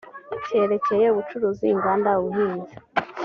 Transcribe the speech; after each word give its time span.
cyerekeye 0.45 1.05
ubucuruzi 1.09 1.65
inganda 1.73 2.09
ubuhinzi 2.21 2.73